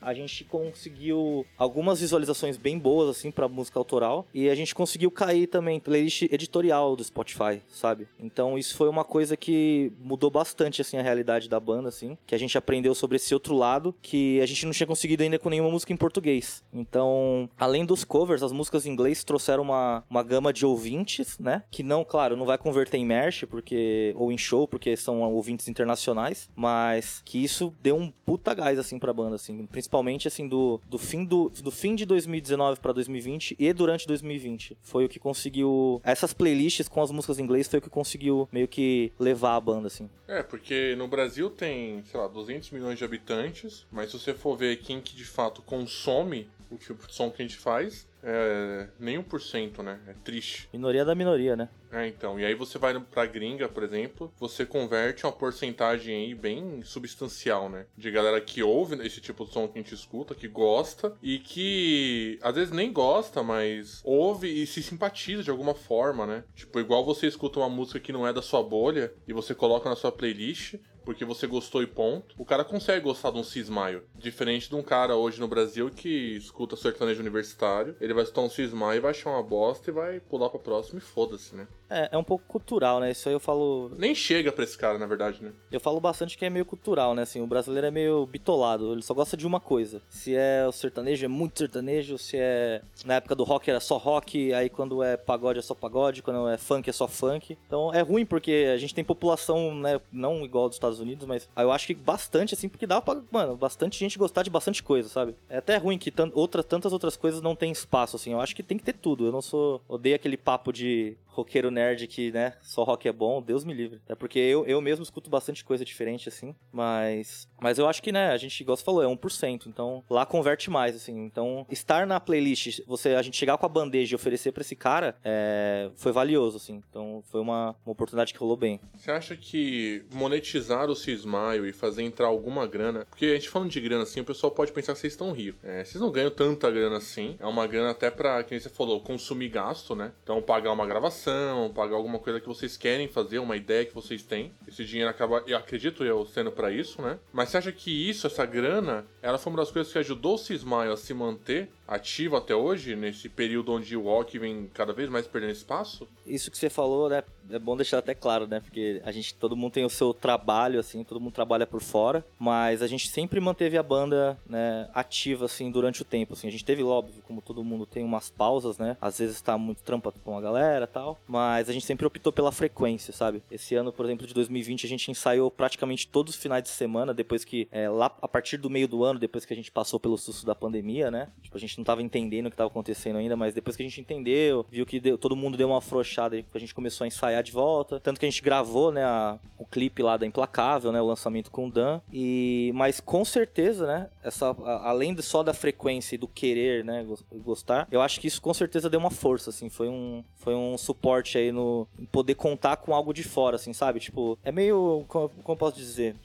[0.00, 5.10] a gente conseguiu algumas visualizações bem boas, assim, pra música autoral, e a gente conseguiu
[5.10, 8.08] cair também playlist editorial do Spotify, sabe?
[8.18, 12.34] Então isso foi uma coisa que mudou bastante, assim, a realidade da banda, assim, que
[12.34, 15.50] a gente aprendeu sobre esse outro lado, que a gente não tinha conseguido ainda com
[15.50, 16.62] nenhuma música em português.
[16.72, 21.62] Então, além dos covers, as músicas em inglês trouxeram uma, uma gama de ouvintes, né?
[21.70, 25.68] Que não, claro, não vai converter em merch, porque, ou em show, porque são ouvintes
[25.68, 29.66] internacionais, mas que isso deu um puta gás, assim, pra banda, assim.
[29.66, 34.76] Principalmente, assim, do, do, fim, do, do fim de 2019 pra 2020 e durante 2020.
[34.82, 36.00] Foi o que conseguiu...
[36.04, 39.60] Essas playlists com as músicas em inglês foi o que conseguiu meio que levar a
[39.60, 40.08] banda, assim.
[40.28, 44.56] É, porque no Brasil tem, sei lá, 200 milhões de habitantes, mas se você for
[44.56, 48.88] ver quem que de fato consome o tipo de som que a gente faz, é,
[48.98, 50.00] nem 1%, né?
[50.06, 50.68] É triste.
[50.72, 51.68] Minoria da minoria, né?
[51.92, 52.38] É, então.
[52.38, 57.68] E aí você vai pra gringa, por exemplo, você converte uma porcentagem aí bem substancial,
[57.68, 57.86] né?
[57.96, 61.38] De galera que ouve esse tipo de som que a gente escuta, que gosta e
[61.38, 66.44] que às vezes nem gosta, mas ouve e se simpatiza de alguma forma, né?
[66.54, 69.88] Tipo, igual você escuta uma música que não é da sua bolha e você coloca
[69.88, 72.34] na sua playlist, porque você gostou e ponto.
[72.38, 74.04] O cara consegue gostar de um cismaio.
[74.14, 78.50] Diferente de um cara hoje no Brasil que escuta sertanejo universitário, ele vai escutar um
[78.50, 81.66] cismaio e vai achar uma bosta e vai pular pra próximo e foda-se, né?
[81.90, 83.10] É, é um pouco cultural, né?
[83.10, 83.90] Isso aí eu falo.
[83.98, 85.52] Nem chega pra esse cara, na verdade, né?
[85.70, 87.22] Eu falo bastante que é meio cultural, né?
[87.22, 90.00] Assim, o brasileiro é meio bitolado, ele só gosta de uma coisa.
[90.08, 92.16] Se é o sertanejo, é muito sertanejo.
[92.16, 92.82] Se é.
[93.04, 96.48] Na época do rock era só rock, aí quando é pagode é só pagode, quando
[96.48, 97.58] é funk é só funk.
[97.66, 100.00] Então é ruim porque a gente tem população, né?
[100.12, 103.56] Não igual dos Estados Unidos, mas eu acho que bastante, assim, porque dá pra, mano,
[103.56, 105.34] bastante gente gostar de bastante coisa, sabe?
[105.48, 108.32] É até ruim que outra, tantas outras coisas não tem espaço, assim.
[108.32, 109.26] Eu acho que tem que ter tudo.
[109.26, 109.80] Eu não sou.
[109.88, 114.00] Odeio aquele papo de roqueiro nerd que, né, só rock é bom, Deus me livre.
[114.08, 117.48] É porque eu, eu mesmo escuto bastante coisa diferente, assim, mas...
[117.60, 120.70] Mas eu acho que, né, a gente, igual você falou, é 1%, então lá converte
[120.70, 121.16] mais, assim.
[121.24, 124.76] Então, estar na playlist, você, a gente chegar com a bandeja e oferecer pra esse
[124.76, 126.82] cara, é, foi valioso, assim.
[126.88, 128.80] Então, foi uma, uma oportunidade que rolou bem.
[128.96, 133.06] Você acha que monetizar o Cismaio e fazer entrar alguma grana...
[133.10, 135.62] Porque a gente falando de grana, assim, o pessoal pode pensar que vocês estão ricos.
[135.64, 137.36] É, vocês não ganham tanta grana assim.
[137.38, 140.12] É uma grana até pra, quem você falou, consumir gasto, né?
[140.22, 144.22] Então, pagar uma gravação, pagar alguma coisa que vocês querem fazer, uma ideia que vocês
[144.22, 144.52] têm.
[144.66, 147.18] Esse dinheiro acaba, eu acredito eu, sendo para isso, né?
[147.32, 150.38] Mas você acha que isso, essa grana, ela foi uma das coisas que ajudou o
[150.38, 155.10] Cismaio a se manter ativo até hoje, nesse período onde o rock vem cada vez
[155.10, 156.06] mais perdendo espaço?
[156.24, 157.24] Isso que você falou, né?
[157.50, 158.60] É bom deixar até claro, né?
[158.60, 162.24] Porque a gente, todo mundo tem o seu trabalho, assim, todo mundo trabalha por fora,
[162.38, 166.46] mas a gente sempre manteve a banda, né, ativa, assim, durante o tempo, assim.
[166.46, 168.96] A gente teve, óbvio, como todo mundo tem umas pausas, né?
[169.00, 172.52] Às vezes tá muito trampa com a galera tal, mas a gente sempre optou pela
[172.52, 173.42] frequência, sabe?
[173.50, 177.12] Esse ano, por exemplo, de 2020, a gente ensaiou praticamente todos os finais de semana,
[177.12, 179.98] depois que, é, lá, a partir do meio do ano, depois que a gente passou
[179.98, 181.28] pelo susto da pandemia, né?
[181.42, 183.86] Tipo, a gente não tava entendendo o que tava acontecendo ainda, mas depois que a
[183.86, 187.08] gente entendeu, viu que deu, todo mundo deu uma afrouxada e a gente começou a
[187.08, 187.98] ensaiar de volta.
[187.98, 191.50] Tanto que a gente gravou, né, a, o clipe lá da Implacável, né, o lançamento
[191.50, 192.00] com o Dan.
[192.12, 197.06] E, mas com certeza, né, essa, a, além só da frequência e do querer, né,
[197.32, 200.78] gostar, eu acho que isso com certeza deu uma força, assim, foi um, foi um
[200.78, 204.00] suporte aí no poder contar com algo de fora, assim, sabe?
[204.00, 206.16] Tipo, é meio, como, como posso dizer?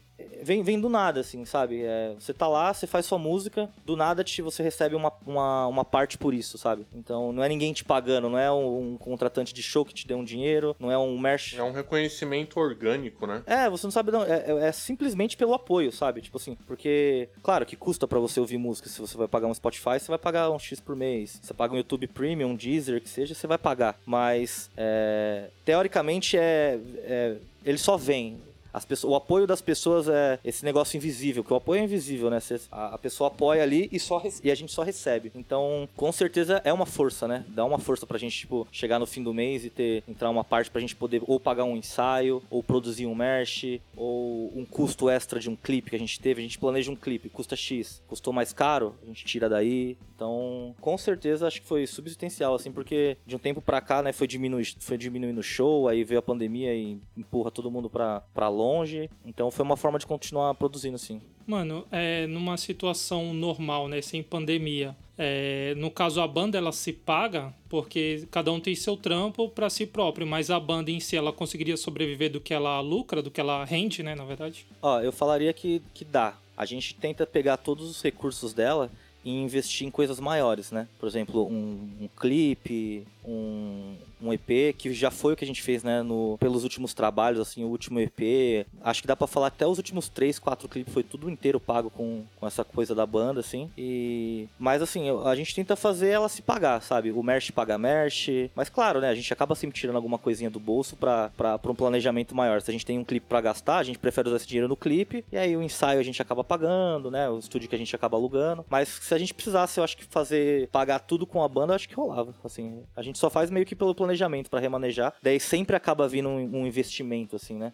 [0.46, 1.84] Vem, vem do nada, assim, sabe?
[1.84, 5.68] É, você tá lá, você faz sua música, do nada te, você recebe uma, uma,
[5.68, 6.86] uma parte por isso, sabe?
[6.94, 10.08] Então não é ninguém te pagando, não é um, um, contratante de show que te
[10.08, 11.58] deu um dinheiro, não é um merch.
[11.58, 13.44] É um reconhecimento orgânico, né?
[13.46, 14.24] É, você não sabe, não.
[14.24, 16.22] É, é, é simplesmente pelo apoio, sabe?
[16.22, 18.88] Tipo assim, porque, claro que custa para você ouvir música.
[18.88, 21.40] Se você vai pagar um Spotify, você vai pagar um X por mês.
[21.42, 24.00] Você paga um YouTube Premium, um Deezer, que seja, você vai pagar.
[24.06, 28.40] Mas, é, teoricamente, é, é ele só vem
[28.84, 32.40] pessoas, o apoio das pessoas é esse negócio invisível, que o apoio é invisível, né?
[32.72, 35.32] a, a pessoa apoia ali e, só, e a gente só recebe.
[35.36, 37.46] Então, com certeza é uma força, né?
[37.48, 40.44] Dá uma força pra gente, tipo, chegar no fim do mês e ter, entrar uma
[40.44, 45.10] parte pra gente poder ou pagar um ensaio, ou produzir um merch, ou um custo
[45.10, 46.42] extra de um clipe que a gente teve.
[46.42, 49.98] A gente planeja um clipe, custa X, custou mais caro, a gente tira daí.
[50.16, 54.12] Então, com certeza acho que foi substancial, assim, porque de um tempo pra cá, né,
[54.12, 58.22] foi diminuindo, foi diminuindo o show, aí veio a pandemia e empurra todo mundo pra,
[58.34, 59.10] pra longe longe.
[59.26, 61.22] Então foi uma forma de continuar produzindo, assim.
[61.46, 64.96] Mano, é numa situação normal, né, sem pandemia.
[65.18, 69.70] É, no caso a banda ela se paga porque cada um tem seu trampo para
[69.70, 73.32] si próprio, mas a banda em si ela conseguiria sobreviver do que ela lucra, do
[73.32, 74.66] que ela rende, né, na verdade.
[74.82, 76.36] Ó, eu falaria que que dá.
[76.58, 78.90] A gente tenta pegar todos os recursos dela
[79.26, 80.88] e investir em coisas maiores, né?
[81.00, 83.96] Por exemplo, um, um clipe, um,
[84.30, 87.40] um EP, que já foi o que a gente fez, né, no, pelos últimos trabalhos,
[87.40, 88.66] assim, o último EP.
[88.82, 91.90] Acho que dá para falar até os últimos três, quatro clipes foi tudo inteiro pago
[91.90, 93.70] com, com essa coisa da banda, assim.
[93.78, 97.12] E mas assim, a gente tenta fazer ela se pagar, sabe?
[97.12, 100.60] O merch paga merch, mas claro, né, a gente acaba sempre tirando alguma coisinha do
[100.60, 102.62] bolso para para um planejamento maior.
[102.62, 104.76] Se a gente tem um clipe para gastar, a gente prefere usar esse dinheiro no
[104.76, 107.30] clipe e aí o ensaio a gente acaba pagando, né?
[107.30, 108.66] O estúdio que a gente acaba alugando.
[108.70, 111.76] Mas se a gente precisasse, eu acho que fazer pagar tudo com a banda, eu
[111.76, 112.84] acho que rolava, assim.
[112.96, 114.15] A gente só faz meio que pelo planejamento
[114.50, 115.14] para remanejar.
[115.22, 117.74] Daí sempre acaba vindo um, um investimento, assim, né?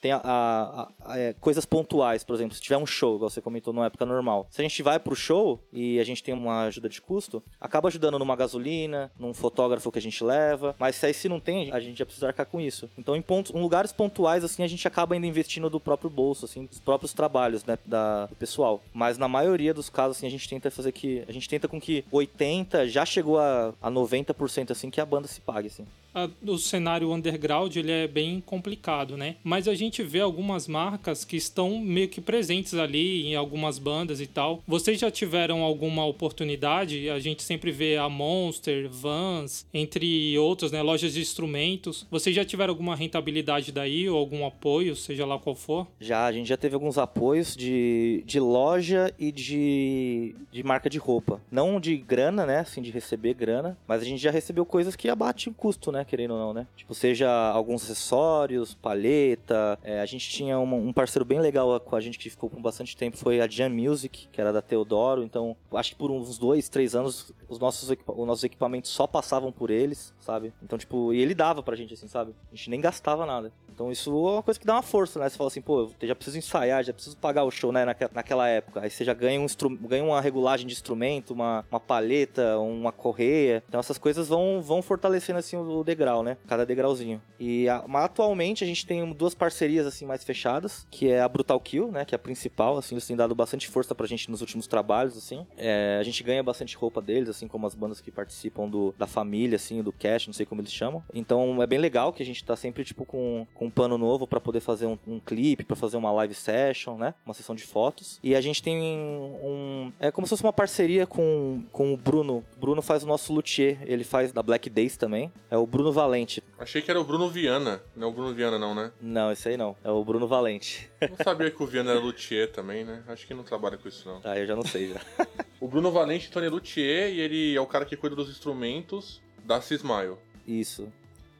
[0.00, 3.40] Tem a, a, a, é, coisas pontuais, por exemplo, se tiver um show, igual você
[3.40, 4.46] comentou, numa época normal.
[4.50, 7.88] Se a gente vai pro show e a gente tem uma ajuda de custo, acaba
[7.88, 10.74] ajudando numa gasolina, num fotógrafo que a gente leva.
[10.78, 12.88] Mas se aí se não tem, a gente já precisa arcar com isso.
[12.98, 16.44] Então, em, pontos, em lugares pontuais, assim, a gente acaba ainda investindo do próprio bolso,
[16.44, 18.82] assim, dos próprios trabalhos, né, da, do pessoal.
[18.92, 21.24] Mas na maioria dos casos, assim, a gente tenta fazer que.
[21.28, 25.28] A gente tenta com que 80 já chegou a, a 90% assim que a banda
[25.28, 25.86] se pague, assim.
[26.14, 29.36] A- o cenário underground ele é bem complicado, né?
[29.42, 34.20] Mas a gente vê algumas marcas que estão meio que presentes ali em algumas bandas
[34.20, 34.62] e tal.
[34.66, 37.08] Vocês já tiveram alguma oportunidade?
[37.10, 40.82] A gente sempre vê a Monster, Vans, entre outros, né?
[40.82, 42.06] Lojas de instrumentos.
[42.10, 45.86] Vocês já tiveram alguma rentabilidade daí ou algum apoio, seja lá qual for?
[46.00, 50.98] Já, a gente já teve alguns apoios de, de loja e de, de marca de
[50.98, 51.40] roupa.
[51.50, 52.58] Não de grana, né?
[52.60, 56.03] Assim, de receber grana, mas a gente já recebeu coisas que abatem o custo, né?
[56.04, 56.66] Querendo ou não, né?
[56.76, 59.78] Tipo, seja alguns acessórios, palheta.
[59.82, 62.96] É, a gente tinha um parceiro bem legal com a gente que ficou por bastante
[62.96, 65.22] tempo, foi a Jam Music, que era da Teodoro.
[65.22, 69.50] Então, acho que por uns dois, três anos, os nossos, os nossos equipamentos só passavam
[69.52, 70.52] por eles, sabe?
[70.62, 72.34] Então, tipo, e ele dava pra gente, assim, sabe?
[72.52, 73.52] A gente nem gastava nada.
[73.72, 75.28] Então isso é uma coisa que dá uma força, né?
[75.28, 77.84] Você fala assim, pô, eu já preciso ensaiar, já preciso pagar o show, né?
[77.84, 78.80] Naque- naquela época.
[78.80, 79.46] Aí você já ganha, um
[79.80, 83.64] ganha uma regulagem de instrumento, uma, uma paleta, uma correia.
[83.68, 86.36] Então essas coisas vão, vão fortalecendo assim o degrau, né?
[86.46, 87.20] Cada degrauzinho.
[87.38, 91.58] E a- atualmente a gente tem duas parcerias assim mais fechadas, que é a Brutal
[91.60, 92.04] Kill, né?
[92.04, 95.16] Que é a principal, assim, eles têm dado bastante força pra gente nos últimos trabalhos,
[95.16, 95.46] assim.
[95.56, 99.06] É, a gente ganha bastante roupa deles, assim como as bandas que participam do, da
[99.06, 101.02] família, assim, do cast, não sei como eles chamam.
[101.12, 104.26] Então é bem legal que a gente tá sempre, tipo, com, com um pano novo
[104.26, 107.14] pra poder fazer um, um clipe, pra fazer uma live session, né?
[107.24, 108.18] Uma sessão de fotos.
[108.22, 109.92] E a gente tem um.
[110.00, 112.44] É como se fosse uma parceria com, com o Bruno.
[112.56, 115.32] O Bruno faz o nosso luthier, ele faz da Black Days também.
[115.50, 116.42] É o Bruno Valente.
[116.58, 117.82] Achei que era o Bruno Viana.
[117.96, 118.92] Não é o Bruno Viana, não, né?
[119.00, 119.76] Não, esse aí não.
[119.82, 120.90] É o Bruno Valente.
[121.00, 123.02] Não sabia que o Viana era luthier também, né?
[123.08, 124.20] Acho que não trabalha com isso, não.
[124.24, 125.00] Ah, eu já não sei já.
[125.60, 129.22] O Bruno Valente, então, é luthier e ele é o cara que cuida dos instrumentos
[129.44, 130.16] da Cismile.
[130.46, 130.92] Isso.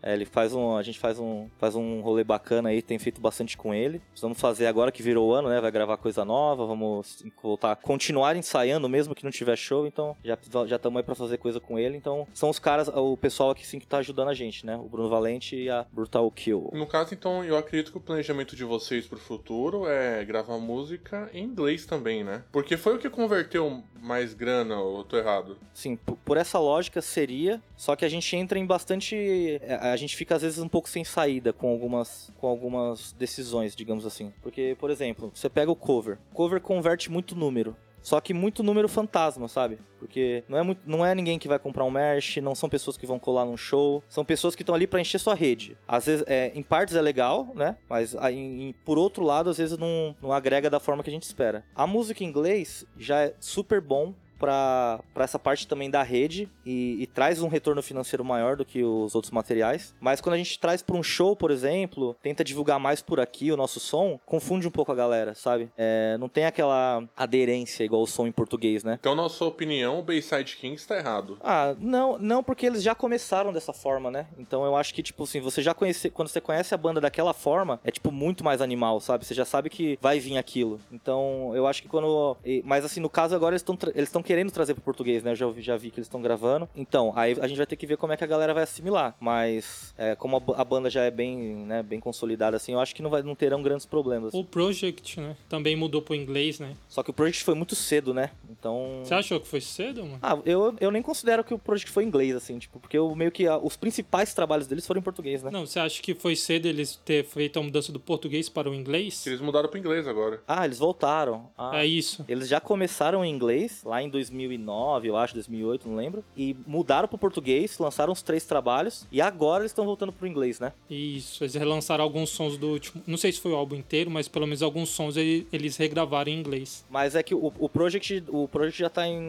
[0.05, 0.77] É, ele faz um.
[0.77, 4.03] A gente faz um, faz um rolê bacana aí, tem feito bastante com ele.
[4.21, 5.61] Vamos fazer agora que virou ano, né?
[5.61, 10.37] Vai gravar coisa nova, vamos voltar, continuar ensaiando mesmo que não tiver show, então já
[10.67, 11.97] já estamos aí pra fazer coisa com ele.
[11.97, 14.77] Então são os caras, o pessoal aqui sim que tá ajudando a gente, né?
[14.77, 16.71] O Bruno Valente e a Brutal Kill.
[16.75, 21.31] No caso, então, eu acredito que o planejamento de vocês pro futuro é gravar música
[21.33, 22.45] em inglês também, né?
[22.53, 25.57] Porque foi o que converteu mais grana, ou eu tô errado?
[25.73, 29.17] Sim, por essa lógica seria, só que a gente entra em bastante.
[29.63, 33.75] é, A gente fica às vezes um pouco sem saída com algumas, com algumas decisões,
[33.75, 34.33] digamos assim.
[34.43, 36.19] Porque, por exemplo, você pega o cover.
[36.35, 37.75] Cover converte muito número.
[38.05, 39.79] Só que muito número fantasma, sabe?
[39.99, 42.99] Porque não é, muito, não é ninguém que vai comprar um merch, não são pessoas
[42.99, 45.75] que vão colar num show, são pessoas que estão ali pra encher sua rede.
[45.89, 47.79] Às vezes, é, em partes é legal, né?
[47.89, 51.23] Mas em- por outro lado, às vezes não, não agrega da forma que a gente
[51.23, 51.65] espera.
[51.75, 54.13] A música em inglês já é super bom
[54.45, 58.83] para essa parte também da rede e, e traz um retorno financeiro maior do que
[58.85, 59.95] os outros materiais.
[60.01, 63.51] Mas quando a gente traz para um show, por exemplo, tenta divulgar mais por aqui
[63.51, 65.71] o nosso som, confunde um pouco a galera, sabe?
[65.77, 68.99] É, não tem aquela aderência igual o som em português, né?
[69.01, 71.39] Então, na sua opinião, o Bayside Kings tá errado.
[71.41, 74.27] Ah, não, não, porque eles já começaram dessa forma, né?
[74.39, 76.11] Então eu acho que, tipo assim, você já conhece.
[76.11, 79.25] Quando você conhece a banda daquela forma, é tipo muito mais animal, sabe?
[79.25, 80.81] Você já sabe que vai vir aquilo.
[80.93, 82.37] Então eu acho que quando.
[82.65, 85.33] Mas assim, no caso agora eles estão eles estão querendo trazer pro português, né?
[85.33, 86.69] Eu já, já vi que eles estão gravando.
[86.75, 89.15] Então, aí a gente vai ter que ver como é que a galera vai assimilar.
[89.21, 92.95] Mas é, como a, a banda já é bem, né, bem consolidada, assim, eu acho
[92.95, 94.33] que não, vai, não terão grandes problemas.
[94.35, 95.37] O Project, né?
[95.49, 96.75] Também mudou pro inglês, né?
[96.89, 98.31] Só que o Project foi muito cedo, né?
[98.51, 99.01] Então.
[99.05, 100.19] Você achou que foi cedo, mano?
[100.23, 103.15] Ah, eu, eu nem considero que o Project foi em inglês, assim, tipo, porque eu
[103.15, 105.51] meio que ah, os principais trabalhos deles foram em português, né?
[105.51, 108.75] Não, você acha que foi cedo eles ter feito a mudança do português para o
[108.75, 109.27] inglês?
[109.27, 110.43] Eles mudaram pro inglês agora.
[110.47, 111.51] Ah, eles voltaram.
[111.57, 112.25] Ah, É isso.
[112.29, 116.25] Eles já começaram em inglês, lá em 2009, eu acho, 2008, não lembro.
[116.37, 119.07] E mudaram pro português, lançaram os três trabalhos.
[119.11, 120.73] E agora eles estão voltando pro inglês, né?
[120.89, 121.43] Isso.
[121.45, 123.03] Eles relançaram alguns sons do último.
[123.07, 126.31] Não sei se foi o álbum inteiro, mas pelo menos alguns sons ele- eles regravaram
[126.31, 126.85] em inglês.
[126.91, 129.21] Mas é que o, o Project o Project já tá em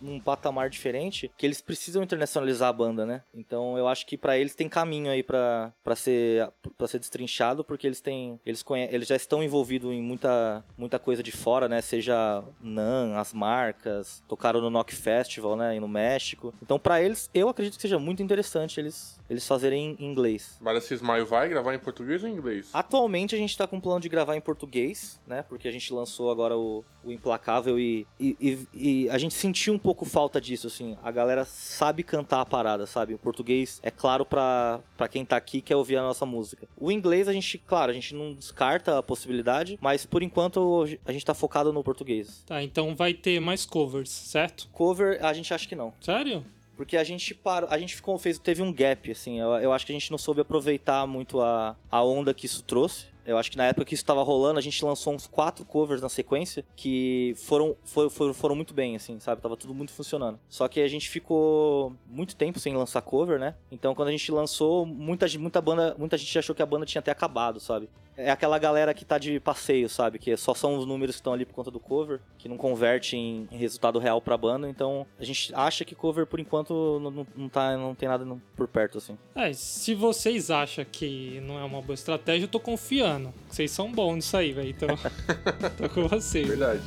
[0.00, 3.22] num patamar diferente, que eles precisam internacionalizar a banda, né?
[3.34, 7.64] Então eu acho que pra eles tem caminho aí pra pra ser para ser destrinchado,
[7.64, 11.68] porque eles têm eles conhe, eles já estão envolvidos em muita muita coisa de fora,
[11.68, 11.80] né?
[11.80, 13.93] Seja Nan, as marcas,
[14.28, 16.52] tocaram no Knock Festival, né, no México.
[16.62, 20.56] Então pra eles eu acredito que seja muito interessante eles eles fazerem em inglês.
[20.60, 22.68] Mas a Cismaio vai gravar em português ou em inglês?
[22.72, 25.42] Atualmente a gente tá com um plano de gravar em português, né?
[25.48, 28.68] Porque a gente lançou agora o, o Implacável e, e, e-
[29.06, 30.96] e a gente sentiu um pouco falta disso, assim.
[31.02, 33.14] A galera sabe cantar a parada, sabe?
[33.14, 36.66] O português é claro pra, pra quem tá aqui quer ouvir a nossa música.
[36.76, 41.12] O inglês a gente, claro, a gente não descarta a possibilidade, mas por enquanto a
[41.12, 42.42] gente tá focado no português.
[42.46, 44.68] Tá, então vai ter mais covers, certo?
[44.72, 45.92] Cover, a gente acha que não.
[46.00, 46.44] Sério?
[46.76, 49.86] Porque a gente parou, a gente ficou, fez, teve um gap, assim, eu, eu acho
[49.86, 53.06] que a gente não soube aproveitar muito a, a onda que isso trouxe.
[53.26, 56.02] Eu acho que na época que isso tava rolando, a gente lançou uns quatro covers
[56.02, 59.40] na sequência que foram, foram, foram, foram muito bem, assim, sabe?
[59.40, 60.38] Tava tudo muito funcionando.
[60.48, 63.54] Só que a gente ficou muito tempo sem lançar cover, né?
[63.70, 67.00] Então quando a gente lançou, muita, muita banda, muita gente achou que a banda tinha
[67.00, 67.88] até acabado, sabe?
[68.16, 70.18] É aquela galera que tá de passeio, sabe?
[70.18, 73.16] Que só são os números que estão ali por conta do cover, que não converte
[73.16, 74.68] em resultado real pra banda.
[74.68, 78.24] Então a gente acha que cover, por enquanto, não, não, tá, não tem nada
[78.56, 79.18] por perto, assim.
[79.34, 83.13] É, se vocês acham que não é uma boa estratégia, eu tô confiando.
[83.48, 84.70] Vocês são bons nisso aí, velho.
[84.70, 84.88] Então,
[85.76, 86.46] tô com vocês.
[86.46, 86.82] Verdade.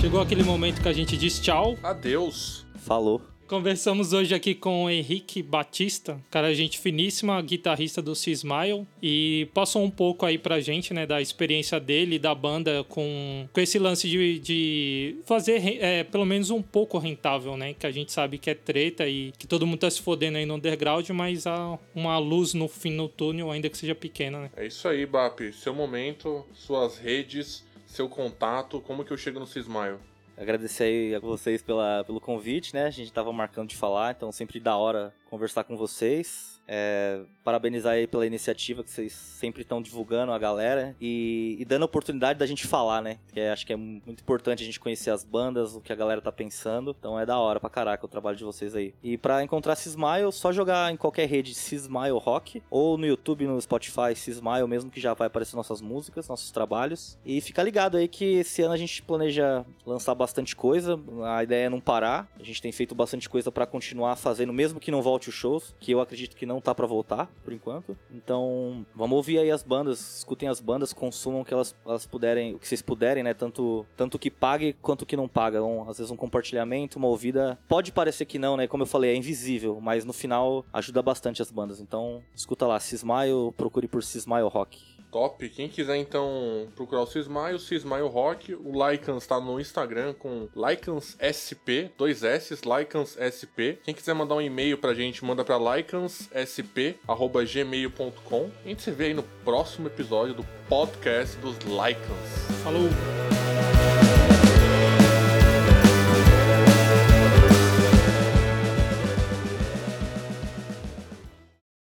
[0.00, 1.76] Chegou aquele momento que a gente diz tchau.
[1.82, 2.64] Adeus.
[2.76, 3.20] Falou.
[3.46, 9.84] Conversamos hoje aqui com o Henrique Batista, cara, gente finíssima, guitarrista do Cismile, e passou
[9.84, 14.08] um pouco aí pra gente, né, da experiência dele, da banda, com, com esse lance
[14.08, 18.50] de, de fazer é, pelo menos um pouco rentável, né, que a gente sabe que
[18.50, 22.18] é treta e que todo mundo tá se fodendo aí no underground, mas há uma
[22.18, 24.50] luz no fim no túnel, ainda que seja pequena, né.
[24.56, 25.40] É isso aí, Bap.
[25.52, 30.00] Seu momento, suas redes, seu contato, como que eu chego no Cismaio?
[30.36, 32.84] Agradecer aí a vocês pela, pelo convite, né?
[32.84, 36.55] A gente tava marcando de falar, então sempre da hora conversar com vocês.
[36.68, 41.82] É, parabenizar aí pela iniciativa que vocês sempre estão divulgando a galera e, e, dando
[41.82, 43.18] a oportunidade da gente falar, né?
[43.32, 45.96] Que é, acho que é muito importante a gente conhecer as bandas, o que a
[45.96, 46.94] galera tá pensando.
[46.98, 48.92] Então é da hora pra caraca o trabalho de vocês aí.
[49.02, 53.60] E para encontrar Cismile, só jogar em qualquer rede Cismile Rock ou no YouTube, no
[53.60, 57.16] Spotify Cismile mesmo, que já vai aparecer nossas músicas, nossos trabalhos.
[57.24, 60.98] E fica ligado aí que esse ano a gente planeja lançar bastante coisa.
[61.24, 62.28] A ideia é não parar.
[62.40, 65.74] A gente tem feito bastante coisa para continuar fazendo, mesmo que não volte os shows,
[65.78, 67.96] que eu acredito que não tá para voltar, por enquanto.
[68.10, 72.54] Então, vamos ouvir aí as bandas, escutem as bandas, consumam o que elas, elas puderem,
[72.54, 73.34] o que vocês puderem, né?
[73.34, 75.62] Tanto, tanto que pague quanto que não paga.
[75.62, 77.58] Um, às vezes um compartilhamento, uma ouvida.
[77.68, 78.66] Pode parecer que não, né?
[78.66, 81.80] Como eu falei, é invisível, mas no final ajuda bastante as bandas.
[81.80, 84.95] Então, escuta lá, Cismaio, procure por Cismaio Rock.
[85.16, 85.48] Top.
[85.48, 90.46] Quem quiser então procurar o Cismaio, o Cismaio Rock, o Lycans está no Instagram com
[90.54, 93.80] Lycans SP, dois S, Lycans SP.
[93.82, 98.50] Quem quiser mandar um e-mail pra gente, manda pra lycanssp@gmail.com.
[98.62, 102.60] A gente se vê aí no próximo episódio do podcast dos Lycans.
[102.62, 102.90] Falou!